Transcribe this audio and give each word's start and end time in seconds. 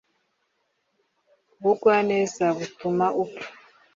Ubugwaneza 1.59 2.45
butuma 2.57 3.05
upfa 3.23 3.45